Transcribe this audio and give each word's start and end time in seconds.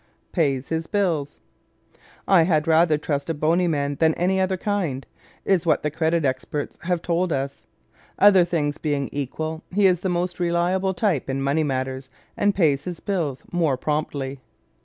Pays 0.31 0.69
His 0.69 0.87
Bills¶ 0.87 1.37
"I 2.27 2.41
had 2.41 2.65
rather 2.67 2.97
trust 2.97 3.29
a 3.29 3.35
bony 3.35 3.67
man 3.67 3.97
than 3.99 4.15
any 4.15 4.39
other 4.41 4.57
kind," 4.57 5.05
is 5.45 5.63
what 5.67 5.83
the 5.83 5.91
credit 5.91 6.25
experts 6.25 6.79
have 6.81 7.03
told 7.03 7.31
us. 7.31 7.67
"Other 8.17 8.43
things 8.43 8.79
being 8.79 9.09
equal, 9.11 9.61
he 9.71 9.85
is 9.85 9.99
the 9.99 10.09
most 10.09 10.39
reliable 10.39 10.95
type 10.95 11.29
in 11.29 11.39
money 11.39 11.63
matters, 11.63 12.09
and 12.35 12.55
pays 12.55 12.85
his 12.85 12.99
bills 12.99 13.43
more 13.51 13.77
promptly." 13.77 14.39